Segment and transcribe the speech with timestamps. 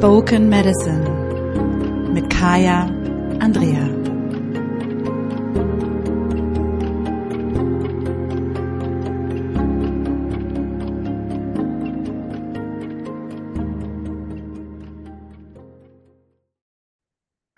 [0.00, 1.04] Spoken Medicine
[2.14, 2.86] mit Kaya
[3.38, 3.86] Andrea.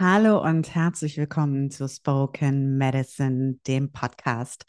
[0.00, 4.64] Hallo und herzlich willkommen zu Spoken Medicine, dem Podcast.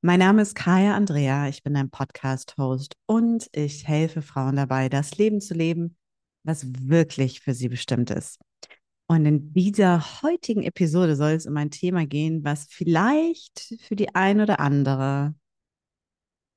[0.00, 5.18] Mein Name ist Kaya Andrea, ich bin ein Podcast-Host und ich helfe Frauen dabei, das
[5.18, 5.98] Leben zu leben,
[6.42, 8.38] was wirklich für sie bestimmt ist.
[9.06, 14.14] Und in dieser heutigen Episode soll es um ein Thema gehen, was vielleicht für die
[14.14, 15.34] ein oder andere,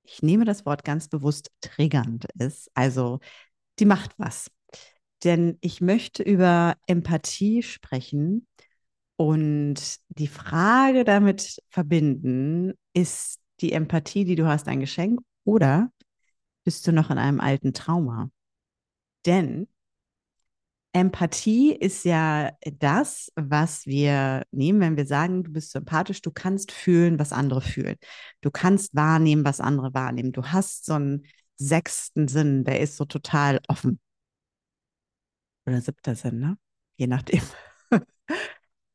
[0.04, 2.70] ich nehme das Wort ganz bewusst, triggernd ist.
[2.76, 3.20] Also,
[3.80, 4.52] die macht was.
[5.24, 8.48] Denn ich möchte über Empathie sprechen
[9.16, 15.92] und die Frage damit verbinden, ist die Empathie, die du hast, ein Geschenk oder
[16.64, 18.30] bist du noch in einem alten Trauma?
[19.26, 19.68] Denn
[20.94, 26.72] Empathie ist ja das, was wir nehmen, wenn wir sagen, du bist sympathisch, du kannst
[26.72, 27.96] fühlen, was andere fühlen.
[28.42, 30.32] Du kannst wahrnehmen, was andere wahrnehmen.
[30.32, 34.00] Du hast so einen sechsten Sinn, der ist so total offen.
[35.66, 36.58] Oder siebter Sinn, ne?
[36.98, 37.42] Je nachdem.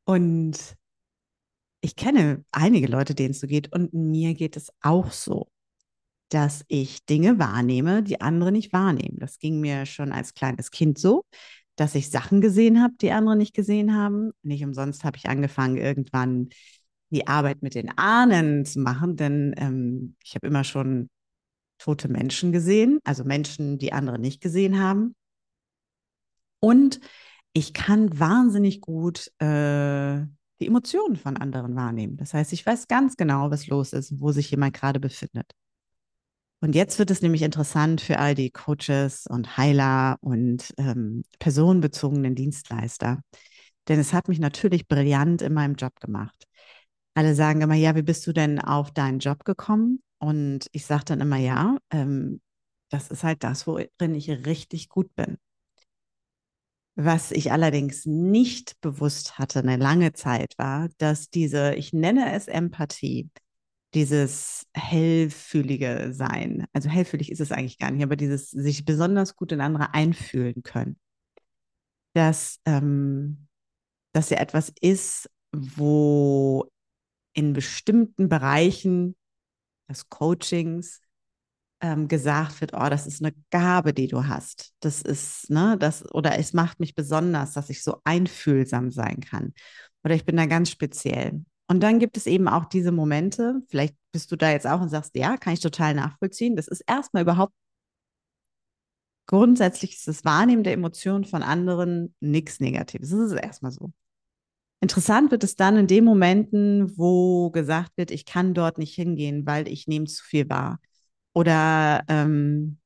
[0.04, 0.76] Und
[1.80, 5.48] ich kenne einige Leute, denen es so geht, und mir geht es auch so
[6.28, 9.18] dass ich Dinge wahrnehme, die andere nicht wahrnehmen.
[9.18, 11.24] Das ging mir schon als kleines Kind so,
[11.78, 14.32] dass ich Sachen gesehen habe, die andere nicht gesehen haben.
[14.42, 16.48] Nicht umsonst habe ich angefangen, irgendwann
[17.10, 21.08] die Arbeit mit den Ahnen zu machen, denn ähm, ich habe immer schon
[21.78, 25.14] tote Menschen gesehen, also Menschen, die andere nicht gesehen haben.
[26.58, 26.98] Und
[27.52, 30.26] ich kann wahnsinnig gut äh,
[30.60, 32.16] die Emotionen von anderen wahrnehmen.
[32.16, 35.52] Das heißt, ich weiß ganz genau, was los ist, wo sich jemand gerade befindet.
[36.60, 42.34] Und jetzt wird es nämlich interessant für all die Coaches und Heiler und ähm, personenbezogenen
[42.34, 43.20] Dienstleister.
[43.86, 46.46] Denn es hat mich natürlich brillant in meinem Job gemacht.
[47.14, 50.02] Alle sagen immer, ja, wie bist du denn auf deinen Job gekommen?
[50.18, 52.40] Und ich sage dann immer, ja, ähm,
[52.90, 55.38] das ist halt das, worin ich richtig gut bin.
[56.96, 62.48] Was ich allerdings nicht bewusst hatte eine lange Zeit war, dass diese, ich nenne es
[62.48, 63.30] Empathie,
[63.94, 66.66] dieses hellfühlige Sein.
[66.72, 70.62] Also hellfühlig ist es eigentlich gar nicht, aber dieses sich besonders gut in andere einfühlen
[70.62, 70.98] können.
[72.14, 73.48] Dass, ähm,
[74.12, 76.70] dass ja etwas ist, wo
[77.32, 79.16] in bestimmten Bereichen
[79.88, 81.00] des Coachings
[81.80, 84.72] ähm, gesagt wird, oh, das ist eine Gabe, die du hast.
[84.80, 89.54] Das ist, ne, das, oder es macht mich besonders, dass ich so einfühlsam sein kann.
[90.04, 91.44] Oder ich bin da ganz speziell.
[91.68, 94.88] Und dann gibt es eben auch diese Momente, vielleicht bist du da jetzt auch und
[94.88, 96.56] sagst, ja, kann ich total nachvollziehen.
[96.56, 97.52] Das ist erstmal überhaupt
[99.28, 103.10] grundsätzlich ist das Wahrnehmen der Emotionen von anderen nichts Negatives.
[103.10, 103.92] Das ist erstmal so.
[104.80, 109.44] Interessant wird es dann in den Momenten, wo gesagt wird, ich kann dort nicht hingehen,
[109.46, 110.80] weil ich nehme zu viel wahr.
[111.34, 112.78] Oder ähm,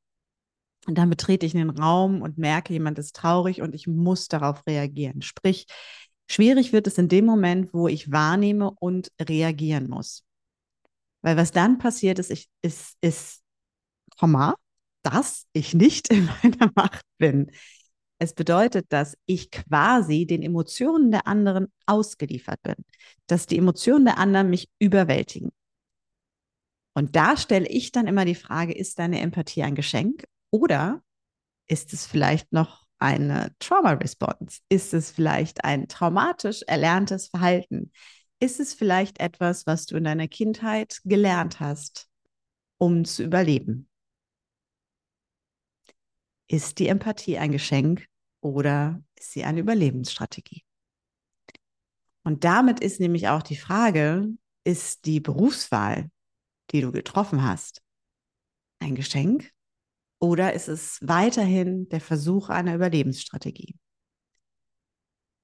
[0.87, 5.23] dann betrete ich einen Raum und merke, jemand ist traurig und ich muss darauf reagieren.
[5.23, 5.67] Sprich,
[6.33, 10.25] Schwierig wird es in dem Moment, wo ich wahrnehme und reagieren muss.
[11.21, 13.43] Weil was dann passiert ist, ich, ist, ist,
[14.19, 14.55] Komma,
[15.03, 17.51] dass ich nicht in meiner Macht bin.
[18.19, 22.77] Es bedeutet, dass ich quasi den Emotionen der anderen ausgeliefert bin,
[23.27, 25.51] dass die Emotionen der anderen mich überwältigen.
[26.95, 31.03] Und da stelle ich dann immer die Frage, ist deine Empathie ein Geschenk oder
[31.69, 34.61] ist es vielleicht noch eine Trauma-Response?
[34.69, 37.93] Ist es vielleicht ein traumatisch erlerntes Verhalten?
[38.41, 42.09] Ist es vielleicht etwas, was du in deiner Kindheit gelernt hast,
[42.79, 43.89] um zu überleben?
[46.49, 48.07] Ist die Empathie ein Geschenk
[48.41, 50.65] oder ist sie eine Überlebensstrategie?
[52.25, 54.29] Und damit ist nämlich auch die Frage,
[54.65, 56.11] ist die Berufswahl,
[56.71, 57.83] die du getroffen hast,
[58.79, 59.51] ein Geschenk
[60.23, 63.75] oder ist es weiterhin der Versuch einer Überlebensstrategie?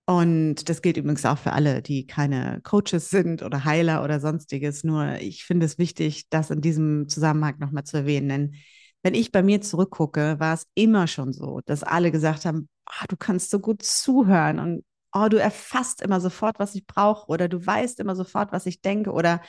[0.07, 4.85] Und das gilt übrigens auch für alle, die keine Coaches sind oder Heiler oder sonstiges.
[4.85, 8.29] Nur ich finde es wichtig, das in diesem Zusammenhang nochmal zu erwähnen.
[8.29, 8.55] Denn
[9.03, 13.05] wenn ich bei mir zurückgucke, war es immer schon so, dass alle gesagt haben, oh,
[13.09, 17.49] du kannst so gut zuhören und oh, du erfasst immer sofort, was ich brauche oder
[17.49, 19.43] du weißt immer sofort, was ich denke oder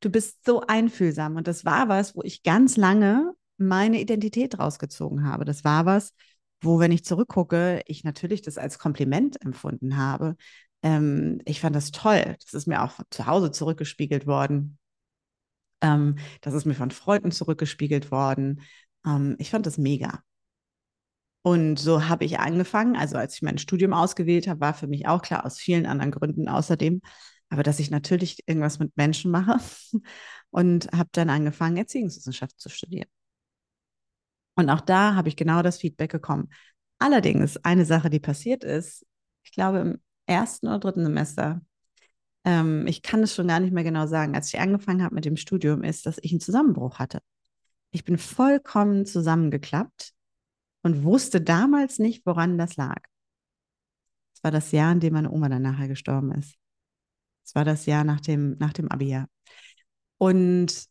[0.00, 1.36] du bist so einfühlsam.
[1.36, 5.44] Und das war was, wo ich ganz lange meine Identität rausgezogen habe.
[5.44, 6.12] Das war was,
[6.60, 10.36] wo, wenn ich zurückgucke, ich natürlich das als Kompliment empfunden habe.
[10.82, 12.36] Ähm, ich fand das toll.
[12.42, 14.78] Das ist mir auch zu Hause zurückgespiegelt worden.
[15.80, 18.62] Ähm, das ist mir von Freunden zurückgespiegelt worden.
[19.06, 20.22] Ähm, ich fand das mega.
[21.42, 22.96] Und so habe ich angefangen.
[22.96, 26.10] Also als ich mein Studium ausgewählt habe, war für mich auch klar, aus vielen anderen
[26.10, 27.00] Gründen außerdem,
[27.50, 29.60] aber dass ich natürlich irgendwas mit Menschen mache
[30.50, 33.08] und habe dann angefangen, Erziehungswissenschaft zu studieren.
[34.56, 36.50] Und auch da habe ich genau das Feedback bekommen.
[36.98, 39.06] Allerdings eine Sache, die passiert ist,
[39.44, 41.60] ich glaube im ersten oder dritten Semester,
[42.44, 45.24] ähm, ich kann es schon gar nicht mehr genau sagen, als ich angefangen habe mit
[45.24, 47.20] dem Studium, ist, dass ich einen Zusammenbruch hatte.
[47.90, 50.12] Ich bin vollkommen zusammengeklappt
[50.82, 53.02] und wusste damals nicht, woran das lag.
[54.34, 56.56] Es war das Jahr, in dem meine Oma dann nachher gestorben ist.
[57.44, 59.28] Es war das Jahr nach dem, nach dem Abi-Jahr.
[60.18, 60.88] Und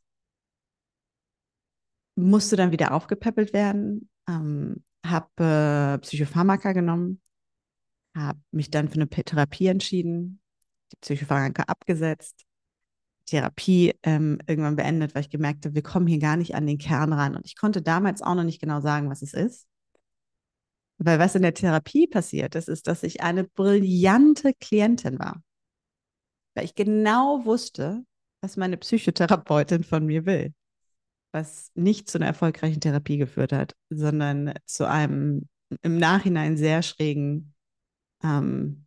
[2.15, 7.21] musste dann wieder aufgepäppelt werden, ähm, habe äh, Psychopharmaka genommen,
[8.15, 10.41] habe mich dann für eine Therapie entschieden,
[10.91, 12.45] die Psychopharmaka abgesetzt,
[13.25, 16.77] Therapie ähm, irgendwann beendet, weil ich gemerkt habe, wir kommen hier gar nicht an den
[16.77, 17.35] Kern ran.
[17.35, 19.67] Und ich konnte damals auch noch nicht genau sagen, was es ist.
[20.97, 25.43] Weil was in der Therapie passiert ist, ist, dass ich eine brillante Klientin war.
[26.53, 28.05] Weil ich genau wusste,
[28.41, 30.53] was meine Psychotherapeutin von mir will
[31.35, 35.49] was nicht zu einer erfolgreichen Therapie geführt hat, sondern zu einem
[35.81, 37.53] im Nachhinein sehr schrägen
[38.23, 38.85] ähm,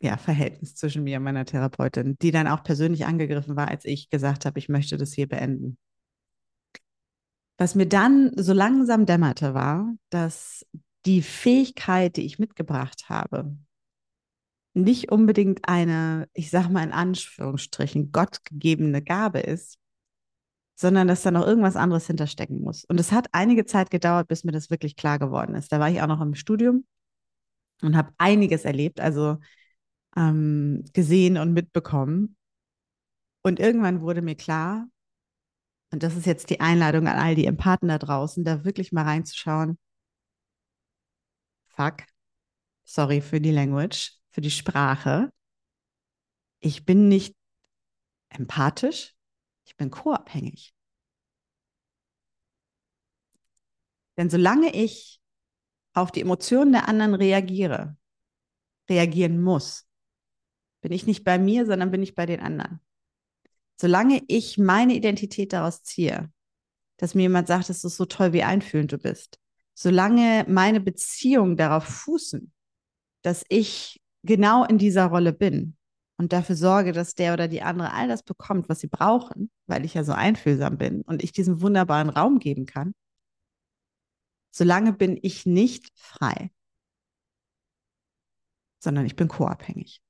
[0.00, 4.08] ja, Verhältnis zwischen mir und meiner Therapeutin, die dann auch persönlich angegriffen war, als ich
[4.08, 5.78] gesagt habe, ich möchte das hier beenden.
[7.58, 10.64] Was mir dann so langsam dämmerte, war, dass
[11.06, 13.56] die Fähigkeit, die ich mitgebracht habe,
[14.74, 19.81] nicht unbedingt eine, ich sage mal in Anführungsstrichen, gottgegebene Gabe ist,
[20.82, 22.84] sondern dass da noch irgendwas anderes hinterstecken muss.
[22.84, 25.72] Und es hat einige Zeit gedauert, bis mir das wirklich klar geworden ist.
[25.72, 26.84] Da war ich auch noch im Studium
[27.80, 29.38] und habe einiges erlebt, also
[30.16, 32.36] ähm, gesehen und mitbekommen.
[33.42, 34.86] Und irgendwann wurde mir klar,
[35.90, 39.04] und das ist jetzt die Einladung an all die Empathen da draußen, da wirklich mal
[39.04, 39.78] reinzuschauen.
[41.68, 42.04] Fuck,
[42.84, 45.30] sorry für die Language, für die Sprache.
[46.60, 47.34] Ich bin nicht
[48.30, 49.14] empathisch,
[49.64, 50.74] ich bin co-abhängig.
[54.16, 55.20] Denn solange ich
[55.94, 57.96] auf die Emotionen der anderen reagiere,
[58.88, 59.86] reagieren muss,
[60.80, 62.80] bin ich nicht bei mir, sondern bin ich bei den anderen.
[63.80, 66.30] Solange ich meine Identität daraus ziehe,
[66.98, 69.40] dass mir jemand sagt, es ist so toll, wie einfühlend du bist,
[69.74, 72.52] solange meine Beziehungen darauf fußen,
[73.22, 75.76] dass ich genau in dieser Rolle bin,
[76.18, 79.84] und dafür sorge, dass der oder die andere all das bekommt, was sie brauchen, weil
[79.84, 82.94] ich ja so einfühlsam bin und ich diesen wunderbaren Raum geben kann,
[84.50, 86.50] solange bin ich nicht frei,
[88.78, 90.02] sondern ich bin co-abhängig.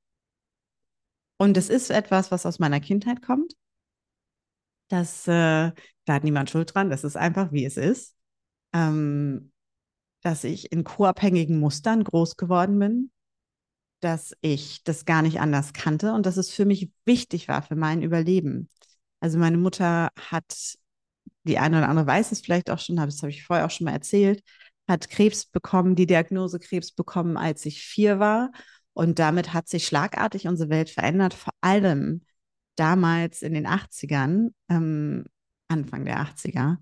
[1.39, 3.55] Und es ist etwas, was aus meiner Kindheit kommt.
[4.89, 5.73] Das, äh,
[6.05, 6.91] da hat niemand Schuld dran.
[6.91, 8.17] Das ist einfach, wie es ist.
[8.73, 9.53] Ähm,
[10.23, 13.12] dass ich in co-abhängigen Mustern groß geworden bin,
[14.03, 17.77] dass ich das gar nicht anders kannte und dass es für mich wichtig war für
[17.77, 18.69] mein Überleben.
[19.21, 20.77] Also meine Mutter hat,
[21.45, 23.85] die eine oder andere weiß es vielleicht auch schon, das habe ich vorher auch schon
[23.85, 24.43] mal erzählt,
[24.89, 28.51] hat Krebs bekommen, die Diagnose Krebs bekommen, als ich vier war.
[28.93, 32.23] Und damit hat sich schlagartig unsere Welt verändert, vor allem
[32.77, 35.25] damals in den 80ern, ähm,
[35.69, 36.79] Anfang der 80er,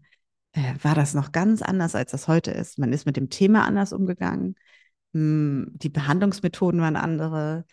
[0.53, 2.79] äh, war das noch ganz anders, als das heute ist.
[2.79, 4.57] Man ist mit dem Thema anders umgegangen.
[5.15, 7.65] Hm, die Behandlungsmethoden waren andere,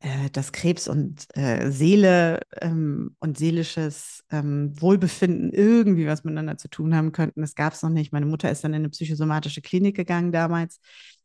[0.00, 6.68] äh, dass Krebs und äh, Seele ähm, und seelisches ähm, Wohlbefinden irgendwie was miteinander zu
[6.68, 7.40] tun haben könnten.
[7.40, 8.12] Das gab es noch nicht.
[8.12, 10.80] Meine Mutter ist dann in eine psychosomatische Klinik gegangen damals.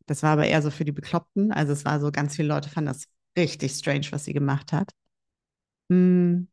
[0.06, 1.52] Das war aber eher so für die Bekloppten.
[1.52, 4.90] Also es war so, ganz viele Leute fanden das richtig strange, was sie gemacht hat.
[5.90, 6.48] Hm,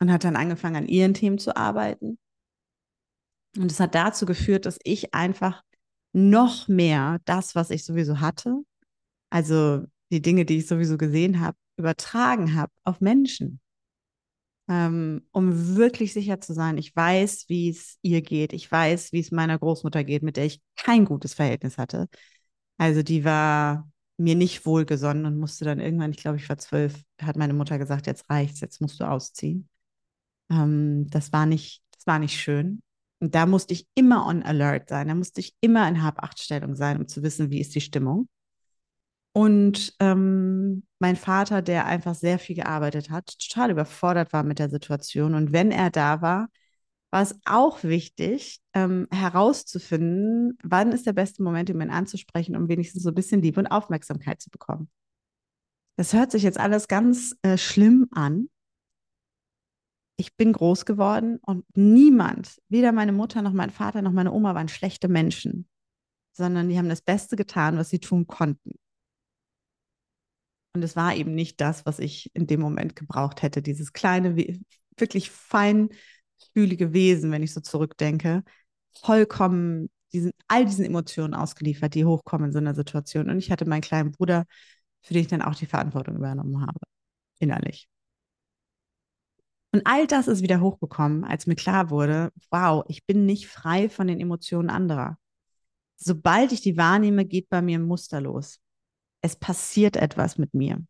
[0.00, 2.18] und hat dann angefangen, an ihren Themen zu arbeiten.
[3.56, 5.62] Und es hat dazu geführt, dass ich einfach
[6.16, 8.62] noch mehr das, was ich sowieso hatte,
[9.30, 13.60] also die Dinge, die ich sowieso gesehen habe, übertragen habe auf Menschen.
[14.68, 19.20] Ähm, um wirklich sicher zu sein, ich weiß, wie es ihr geht, ich weiß, wie
[19.20, 22.08] es meiner Großmutter geht, mit der ich kein gutes Verhältnis hatte.
[22.78, 26.94] Also die war mir nicht wohlgesonnen und musste dann irgendwann, ich glaube, ich war zwölf,
[27.20, 29.68] hat meine Mutter gesagt, jetzt reicht's, jetzt musst du ausziehen.
[30.50, 32.80] Ähm, das war nicht, das war nicht schön.
[33.20, 35.08] Und da musste ich immer on alert sein.
[35.08, 38.28] Da musste ich immer in Hab-Acht-Stellung sein, um zu wissen, wie ist die Stimmung.
[39.32, 44.70] Und ähm, mein Vater, der einfach sehr viel gearbeitet hat, total überfordert war mit der
[44.70, 45.34] Situation.
[45.34, 46.48] Und wenn er da war,
[47.10, 52.68] war es auch wichtig, ähm, herauszufinden, wann ist der beste Moment, um ihn anzusprechen, um
[52.68, 54.90] wenigstens so ein bisschen Liebe und Aufmerksamkeit zu bekommen.
[55.96, 58.48] Das hört sich jetzt alles ganz äh, schlimm an,
[60.16, 64.54] ich bin groß geworden und niemand, weder meine Mutter noch mein Vater noch meine Oma
[64.54, 65.68] waren schlechte Menschen,
[66.32, 68.72] sondern die haben das Beste getan, was sie tun konnten.
[70.74, 74.36] Und es war eben nicht das, was ich in dem Moment gebraucht hätte, dieses kleine,
[74.98, 78.42] wirklich feinfühlige Wesen, wenn ich so zurückdenke,
[78.92, 83.30] vollkommen diesen, all diesen Emotionen ausgeliefert, die hochkommen in so einer Situation.
[83.30, 84.44] Und ich hatte meinen kleinen Bruder,
[85.02, 86.80] für den ich dann auch die Verantwortung übernommen habe,
[87.38, 87.88] innerlich.
[89.72, 93.88] Und all das ist wieder hochgekommen, als mir klar wurde, wow, ich bin nicht frei
[93.88, 95.18] von den Emotionen anderer.
[95.96, 98.60] Sobald ich die wahrnehme, geht bei mir ein Muster los.
[99.22, 100.84] Es passiert etwas mit mir.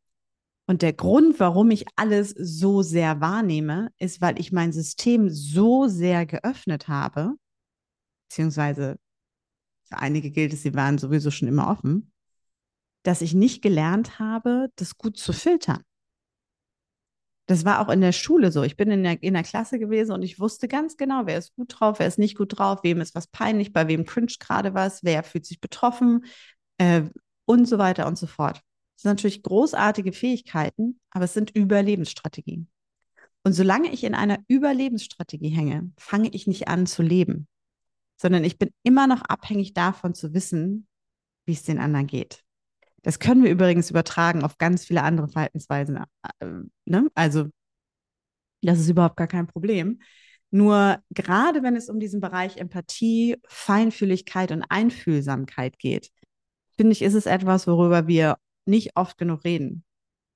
[0.67, 5.87] Und der Grund, warum ich alles so sehr wahrnehme, ist, weil ich mein System so
[5.87, 7.35] sehr geöffnet habe,
[8.29, 8.99] beziehungsweise
[9.85, 12.13] für einige gilt es, sie waren sowieso schon immer offen,
[13.05, 15.83] dass ich nicht gelernt habe, das gut zu filtern.
[17.47, 18.65] Das war auch in der Schule so.
[18.65, 21.55] Ich bin in der, in der Klasse gewesen und ich wusste ganz genau, wer ist
[21.55, 24.75] gut drauf, wer ist nicht gut drauf, wem ist was peinlich, bei wem cringe gerade
[24.75, 26.25] was, wer fühlt sich betroffen
[26.79, 27.03] äh,
[27.45, 28.57] und so weiter und so fort.
[28.97, 32.69] Das sind natürlich großartige Fähigkeiten, aber es sind Überlebensstrategien.
[33.45, 37.47] Und solange ich in einer Überlebensstrategie hänge, fange ich nicht an zu leben,
[38.21, 40.89] sondern ich bin immer noch abhängig davon zu wissen,
[41.45, 42.43] wie es den anderen geht.
[43.07, 45.99] Das können wir übrigens übertragen auf ganz viele andere Verhaltensweisen.
[46.41, 46.47] Äh,
[46.87, 47.09] ne?
[47.15, 47.47] Also,
[48.63, 50.01] das ist überhaupt gar kein Problem.
[50.51, 56.11] Nur gerade wenn es um diesen Bereich Empathie, Feinfühligkeit und Einfühlsamkeit geht,
[56.77, 59.85] finde ich, ist es etwas, worüber wir nicht oft genug reden.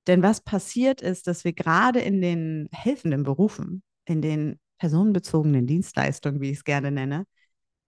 [0.07, 6.41] Denn was passiert ist, dass wir gerade in den helfenden Berufen, in den personenbezogenen Dienstleistungen,
[6.41, 7.27] wie ich es gerne nenne,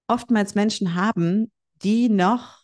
[0.08, 1.52] oftmals Menschen haben,
[1.84, 2.61] die noch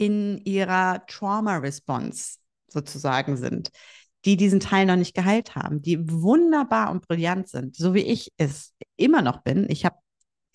[0.00, 2.38] in ihrer Trauma-Response
[2.68, 3.70] sozusagen sind,
[4.24, 8.32] die diesen Teil noch nicht geheilt haben, die wunderbar und brillant sind, so wie ich
[8.38, 9.66] es immer noch bin.
[9.68, 9.96] Ich habe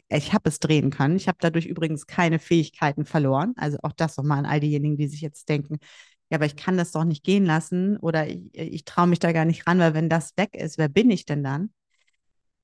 [0.09, 1.15] ich habe es drehen können.
[1.15, 3.53] Ich habe dadurch übrigens keine Fähigkeiten verloren.
[3.57, 5.77] Also auch das nochmal an all diejenigen, die sich jetzt denken,
[6.29, 9.31] ja, aber ich kann das doch nicht gehen lassen oder ich, ich traue mich da
[9.31, 11.71] gar nicht ran, weil wenn das weg ist, wer bin ich denn dann?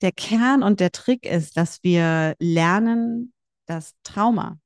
[0.01, 3.33] Der Kern und der Trick ist, dass wir lernen,
[3.65, 4.59] das Trauma,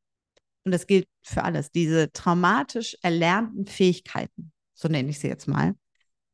[0.65, 5.75] und das gilt für alles, diese traumatisch erlernten Fähigkeiten, so nenne ich sie jetzt mal,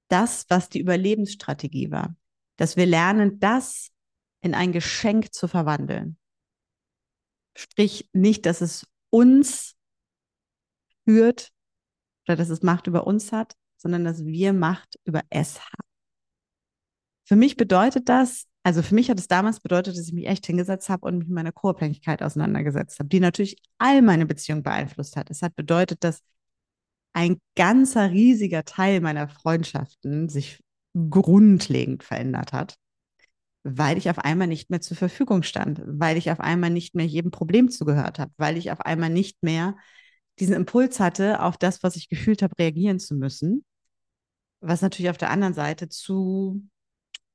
[0.07, 2.15] das, was die Überlebensstrategie war,
[2.57, 3.91] dass wir lernen, das
[4.41, 6.17] in ein Geschenk zu verwandeln.
[7.55, 9.75] Sprich, nicht, dass es uns
[11.05, 11.51] führt
[12.25, 15.87] oder dass es Macht über uns hat, sondern dass wir Macht über es haben.
[17.25, 20.45] Für mich bedeutet das, also für mich hat es damals bedeutet, dass ich mich echt
[20.45, 25.15] hingesetzt habe und mich mit meiner Co-Abhängigkeit auseinandergesetzt habe, die natürlich all meine Beziehungen beeinflusst
[25.15, 25.31] hat.
[25.31, 26.21] Es hat bedeutet, dass
[27.13, 30.59] ein ganzer riesiger Teil meiner Freundschaften sich
[30.93, 32.75] grundlegend verändert hat,
[33.63, 37.05] weil ich auf einmal nicht mehr zur Verfügung stand, weil ich auf einmal nicht mehr
[37.05, 39.75] jedem Problem zugehört habe, weil ich auf einmal nicht mehr
[40.39, 43.65] diesen Impuls hatte, auf das, was ich gefühlt habe, reagieren zu müssen,
[44.61, 46.63] was natürlich auf der anderen Seite zu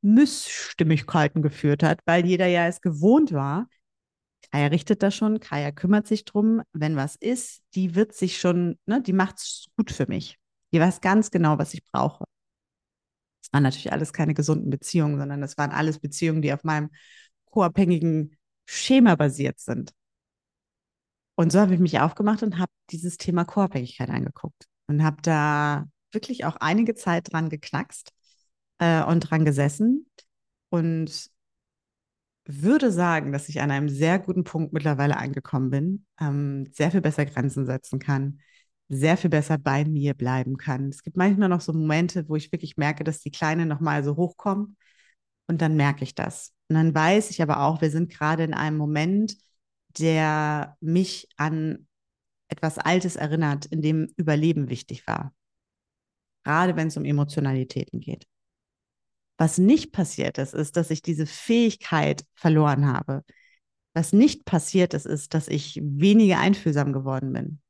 [0.03, 3.69] Missstimmigkeiten geführt hat, weil jeder ja es gewohnt war.
[4.53, 8.79] Kaya richtet das schon, Kaya kümmert sich drum, wenn was ist, die wird sich schon,
[8.87, 10.38] ne, die macht es gut für mich.
[10.73, 12.25] Die weiß ganz genau, was ich brauche.
[13.43, 16.91] Das waren natürlich alles keine gesunden Beziehungen, sondern das waren alles Beziehungen, die auf meinem
[17.47, 18.37] co-abhängigen
[18.67, 19.93] Schema basiert sind.
[21.37, 25.87] Und so habe ich mich aufgemacht und habe dieses Thema Co-Abhängigkeit angeguckt und habe da
[26.12, 28.16] wirklich auch einige Zeit dran geknackst
[28.78, 30.06] äh, und dran gesessen
[30.71, 31.30] und
[32.47, 37.00] würde sagen, dass ich an einem sehr guten Punkt mittlerweile angekommen bin, ähm, sehr viel
[37.00, 38.40] besser Grenzen setzen kann,
[38.88, 40.88] sehr viel besser bei mir bleiben kann.
[40.90, 44.16] Es gibt manchmal noch so Momente, wo ich wirklich merke, dass die Kleine nochmal so
[44.16, 44.76] hochkommt
[45.49, 46.52] und dann merke ich das.
[46.68, 49.37] Und dann weiß ich aber auch, wir sind gerade in einem Moment,
[49.99, 51.87] der mich an
[52.49, 55.35] etwas Altes erinnert, in dem Überleben wichtig war.
[56.45, 58.26] Gerade wenn es um Emotionalitäten geht.
[59.38, 63.25] Was nicht passiert ist, ist, dass ich diese Fähigkeit verloren habe.
[63.93, 67.61] Was nicht passiert ist, ist, dass ich weniger einfühlsam geworden bin.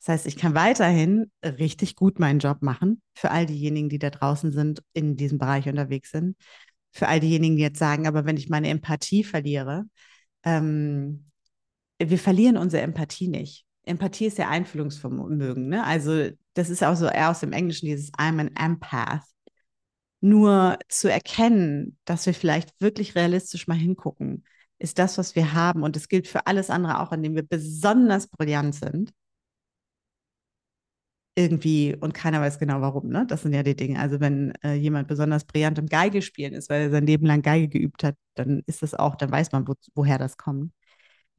[0.00, 4.10] Das heißt, ich kann weiterhin richtig gut meinen Job machen für all diejenigen, die da
[4.10, 6.36] draußen sind, in diesem Bereich unterwegs sind.
[6.90, 9.84] Für all diejenigen, die jetzt sagen, aber wenn ich meine Empathie verliere,
[10.42, 11.26] ähm,
[11.98, 13.64] wir verlieren unsere Empathie nicht.
[13.84, 15.68] Empathie ist ja Einfühlungsvermögen.
[15.68, 15.84] Ne?
[15.84, 19.22] Also das ist auch so eher aus dem Englischen dieses I'm an empath.
[20.22, 24.44] Nur zu erkennen, dass wir vielleicht wirklich realistisch mal hingucken,
[24.78, 25.82] ist das, was wir haben.
[25.82, 29.12] Und es gilt für alles andere auch, in dem wir besonders brillant sind.
[31.34, 33.24] Irgendwie, und keiner weiß genau warum, ne?
[33.26, 33.98] Das sind ja die Dinge.
[33.98, 37.40] Also, wenn äh, jemand besonders brillant im Geige spielen ist, weil er sein Leben lang
[37.40, 40.72] Geige geübt hat, dann ist das auch, dann weiß man, wo, woher das kommt.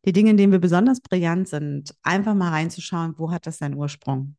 [0.05, 3.75] die Dinge, in denen wir besonders brillant sind, einfach mal reinzuschauen, wo hat das seinen
[3.75, 4.37] Ursprung?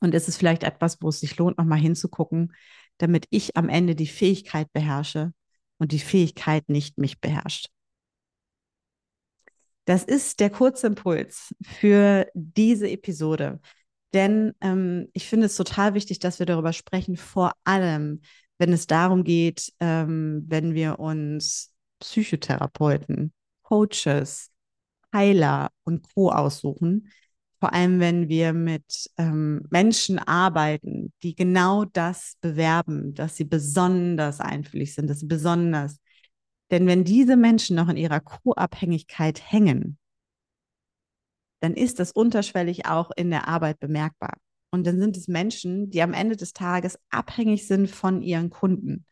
[0.00, 2.52] Und ist es vielleicht etwas, wo es sich lohnt, nochmal hinzugucken,
[3.00, 5.32] damit ich am Ende die Fähigkeit beherrsche
[5.78, 7.68] und die Fähigkeit nicht mich beherrscht?
[9.86, 13.60] Das ist der kurze Impuls für diese Episode.
[14.12, 18.20] Denn ähm, ich finde es total wichtig, dass wir darüber sprechen, vor allem,
[18.58, 24.50] wenn es darum geht, ähm, wenn wir uns Psychotherapeuten, Coaches,
[25.14, 26.30] Heiler und Co.
[26.30, 27.10] aussuchen.
[27.60, 34.40] Vor allem, wenn wir mit ähm, Menschen arbeiten, die genau das bewerben, dass sie besonders
[34.40, 35.98] einfühlig sind, dass sie besonders.
[36.70, 39.98] Denn wenn diese Menschen noch in ihrer Co-Abhängigkeit hängen,
[41.60, 44.38] dann ist das unterschwellig auch in der Arbeit bemerkbar.
[44.70, 49.04] Und dann sind es Menschen, die am Ende des Tages abhängig sind von ihren Kunden,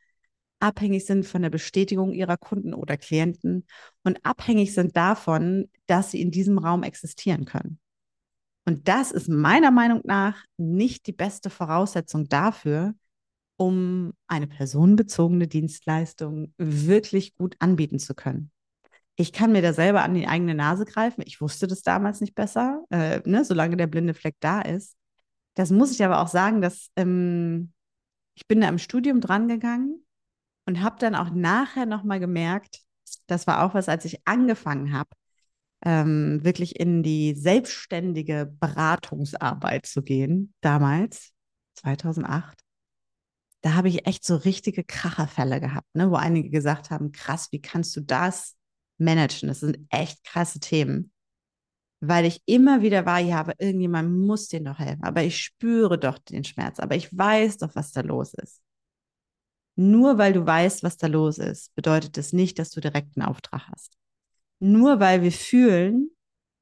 [0.61, 3.67] abhängig sind von der Bestätigung ihrer Kunden oder Klienten
[4.05, 7.79] und abhängig sind davon, dass sie in diesem Raum existieren können.
[8.69, 12.95] Und das ist meiner Meinung nach nicht die beste Voraussetzung dafür,
[13.57, 18.53] um eine personenbezogene Dienstleistung wirklich gut anbieten zu können
[19.21, 21.25] ich kann mir da selber an die eigene Nase greifen.
[21.27, 24.97] Ich wusste das damals nicht besser, äh, ne, solange der blinde Fleck da ist.
[25.55, 27.73] Das muss ich aber auch sagen, dass ähm,
[28.35, 30.07] ich bin da im Studium drangegangen
[30.67, 32.79] und habe dann auch nachher nochmal gemerkt,
[33.27, 35.11] das war auch was, als ich angefangen habe,
[35.85, 41.33] ähm, wirklich in die selbstständige Beratungsarbeit zu gehen, damals,
[41.77, 42.61] 2008.
[43.61, 47.61] Da habe ich echt so richtige Kracherfälle gehabt, ne, wo einige gesagt haben, krass, wie
[47.61, 48.57] kannst du das
[48.99, 49.49] managen.
[49.49, 51.13] Das sind echt krasse Themen.
[52.01, 55.03] Weil ich immer wieder war, ja, aber irgendjemand muss denen doch helfen.
[55.03, 56.79] Aber ich spüre doch den Schmerz.
[56.79, 58.61] Aber ich weiß doch, was da los ist.
[59.75, 63.29] Nur weil du weißt, was da los ist, bedeutet das nicht, dass du direkt einen
[63.29, 63.97] Auftrag hast.
[64.61, 66.11] Nur weil wir fühlen,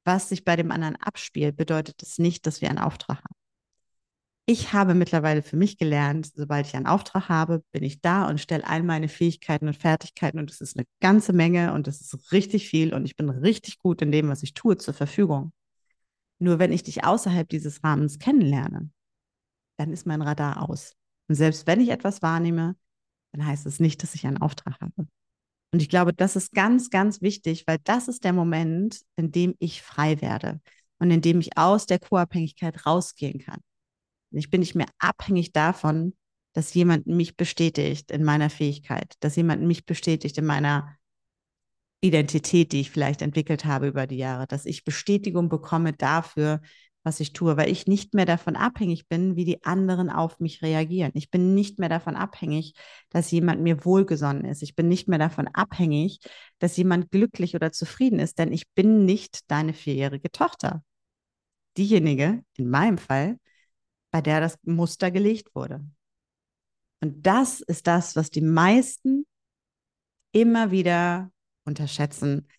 [0.05, 3.35] was sich bei dem anderen abspielt, bedeutet das nicht, dass wir einen Auftrag haben
[4.49, 8.39] ich habe mittlerweile für mich gelernt, sobald ich einen Auftrag habe, bin ich da und
[8.39, 12.31] stelle all meine Fähigkeiten und Fertigkeiten und es ist eine ganze Menge und es ist
[12.31, 15.51] richtig viel und ich bin richtig gut in dem, was ich tue, zur Verfügung.
[16.39, 18.89] Nur wenn ich dich außerhalb dieses Rahmens kennenlerne,
[19.77, 20.95] dann ist mein Radar aus.
[21.27, 22.77] Und selbst wenn ich etwas wahrnehme,
[23.33, 25.09] dann heißt es nicht, dass ich einen Auftrag habe.
[25.71, 29.55] Und ich glaube, das ist ganz, ganz wichtig, weil das ist der Moment, in dem
[29.59, 30.61] ich frei werde
[30.99, 33.59] und in dem ich aus der Co-Abhängigkeit rausgehen kann.
[34.31, 36.15] Ich bin nicht mehr abhängig davon,
[36.53, 40.97] dass jemand mich bestätigt in meiner Fähigkeit, dass jemand mich bestätigt in meiner
[42.01, 46.61] Identität, die ich vielleicht entwickelt habe über die Jahre, dass ich Bestätigung bekomme dafür,
[47.07, 50.61] was ich tue, weil ich nicht mehr davon abhängig bin, wie die anderen auf mich
[50.61, 51.11] reagieren.
[51.15, 52.73] Ich bin nicht mehr davon abhängig,
[53.09, 54.61] dass jemand mir wohlgesonnen ist.
[54.61, 56.19] Ich bin nicht mehr davon abhängig,
[56.59, 60.83] dass jemand glücklich oder zufrieden ist, denn ich bin nicht deine vierjährige Tochter.
[61.77, 63.39] Diejenige, in meinem Fall,
[64.11, 65.85] bei der das Muster gelegt wurde.
[66.99, 69.25] Und das ist das, was die meisten
[70.33, 71.31] immer wieder
[71.63, 72.49] unterschätzen,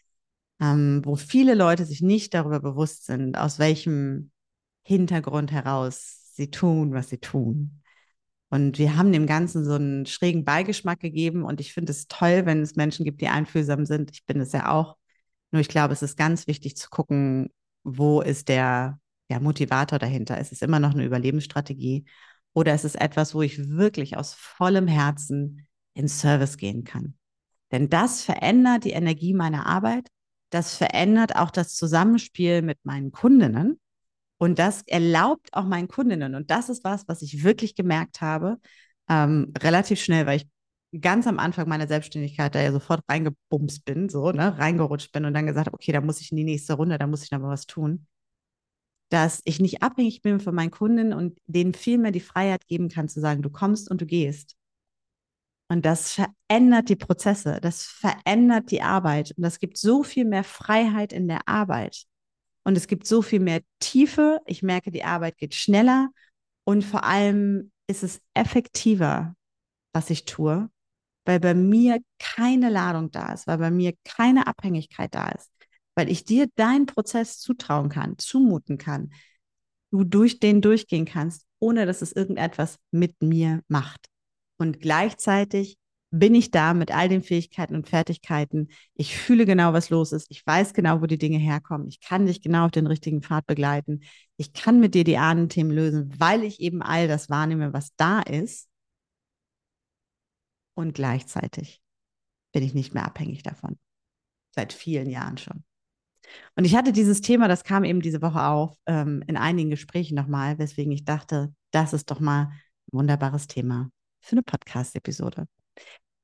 [0.58, 4.30] ähm, wo viele Leute sich nicht darüber bewusst sind, aus welchem
[4.88, 7.82] Hintergrund heraus sie tun, was sie tun.
[8.48, 11.44] Und wir haben dem Ganzen so einen schrägen Beigeschmack gegeben.
[11.44, 14.10] Und ich finde es toll, wenn es Menschen gibt, die einfühlsam sind.
[14.12, 14.96] Ich bin es ja auch.
[15.50, 17.50] Nur ich glaube, es ist ganz wichtig zu gucken,
[17.84, 18.98] wo ist der
[19.30, 20.38] ja, Motivator dahinter?
[20.38, 22.06] Ist es immer noch eine Überlebensstrategie?
[22.54, 27.14] Oder ist es etwas, wo ich wirklich aus vollem Herzen in Service gehen kann?
[27.72, 30.08] Denn das verändert die Energie meiner Arbeit.
[30.48, 33.78] Das verändert auch das Zusammenspiel mit meinen Kundinnen.
[34.38, 36.34] Und das erlaubt auch meinen Kundinnen.
[36.34, 38.58] Und das ist was, was ich wirklich gemerkt habe,
[39.08, 44.08] ähm, relativ schnell, weil ich ganz am Anfang meiner Selbstständigkeit da ja sofort reingebumst bin,
[44.08, 46.74] so, ne, reingerutscht bin und dann gesagt habe, okay, da muss ich in die nächste
[46.74, 48.06] Runde, da muss ich noch mal was tun
[49.08, 52.88] dass ich nicht abhängig bin von meinen Kunden und denen viel mehr die Freiheit geben
[52.88, 54.56] kann, zu sagen, du kommst und du gehst.
[55.70, 60.44] Und das verändert die Prozesse, das verändert die Arbeit und das gibt so viel mehr
[60.44, 62.04] Freiheit in der Arbeit.
[62.68, 64.40] Und es gibt so viel mehr Tiefe.
[64.44, 66.10] Ich merke, die Arbeit geht schneller
[66.64, 69.34] und vor allem ist es effektiver,
[69.94, 70.68] was ich tue,
[71.24, 75.50] weil bei mir keine Ladung da ist, weil bei mir keine Abhängigkeit da ist
[75.98, 79.12] weil ich dir deinen Prozess zutrauen kann, zumuten kann,
[79.90, 84.06] du durch den durchgehen kannst, ohne dass es irgendetwas mit mir macht.
[84.58, 85.76] Und gleichzeitig
[86.10, 88.68] bin ich da mit all den Fähigkeiten und Fertigkeiten.
[88.94, 90.26] Ich fühle genau, was los ist.
[90.30, 91.86] Ich weiß genau, wo die Dinge herkommen.
[91.86, 94.00] Ich kann dich genau auf den richtigen Pfad begleiten.
[94.36, 98.20] Ich kann mit dir die Ahnenthemen lösen, weil ich eben all das wahrnehme, was da
[98.20, 98.68] ist.
[100.74, 101.82] Und gleichzeitig
[102.52, 103.78] bin ich nicht mehr abhängig davon.
[104.54, 105.64] Seit vielen Jahren schon.
[106.56, 110.14] Und ich hatte dieses Thema, das kam eben diese Woche auf, ähm, in einigen Gesprächen
[110.14, 112.52] nochmal, weswegen ich dachte, das ist doch mal ein
[112.92, 113.90] wunderbares Thema
[114.20, 115.46] für eine Podcast-Episode.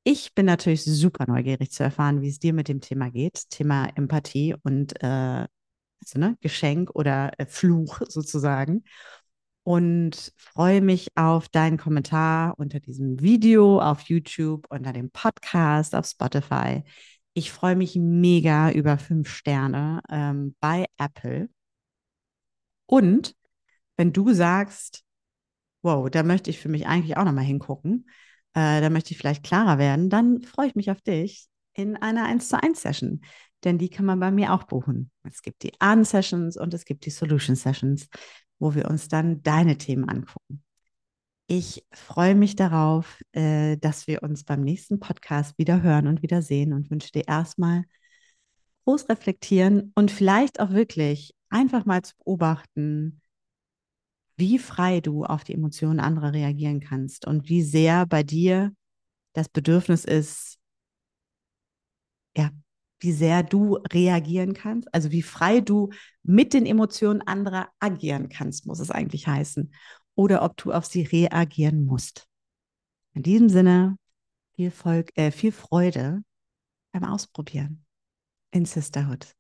[0.05, 3.87] Ich bin natürlich super neugierig zu erfahren, wie es dir mit dem Thema geht, Thema
[3.97, 5.47] Empathie und äh,
[6.05, 8.85] also, ne, Geschenk oder äh, Fluch sozusagen.
[9.63, 16.07] Und freue mich auf deinen Kommentar unter diesem Video auf YouTube, unter dem Podcast auf
[16.07, 16.85] Spotify.
[17.33, 21.49] Ich freue mich mega über fünf Sterne ähm, bei Apple.
[22.87, 23.35] Und
[23.97, 25.03] wenn du sagst,
[25.83, 28.07] wow, da möchte ich für mich eigentlich auch nochmal hingucken,
[28.55, 32.25] äh, da möchte ich vielleicht klarer werden, dann freue ich mich auf dich in einer
[32.25, 33.21] 1 zu 1 Session.
[33.65, 35.11] Denn die kann man bei mir auch buchen.
[35.23, 38.09] Es gibt die Ahn-Sessions und es gibt die Solution-Sessions,
[38.59, 40.63] wo wir uns dann deine Themen angucken.
[41.47, 46.43] Ich freue mich darauf, äh, dass wir uns beim nächsten Podcast wieder hören und wieder
[46.43, 47.85] sehen und wünsche dir erstmal
[48.85, 53.21] groß reflektieren und vielleicht auch wirklich einfach mal zu beobachten,
[54.37, 58.73] wie frei du auf die Emotionen anderer reagieren kannst und wie sehr bei dir
[59.33, 60.59] das Bedürfnis ist,
[62.37, 62.51] ja,
[63.01, 65.91] wie sehr du reagieren kannst, also wie frei du
[66.23, 69.73] mit den Emotionen anderer agieren kannst, muss es eigentlich heißen
[70.15, 72.27] oder ob du auf sie reagieren musst.
[73.13, 73.97] In diesem Sinne,
[74.57, 76.23] viel, Volk, äh, viel Freude
[76.93, 77.85] beim Ausprobieren
[78.51, 79.35] in Sisterhood.